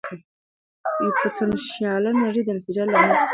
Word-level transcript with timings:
پوتنشیاله 1.17 2.09
انرژي 2.15 2.41
د 2.43 2.47
انفجار 2.53 2.87
د 2.87 2.89
لاملونو 2.91 3.15
څخه 3.19 3.25
ده. 3.25 3.27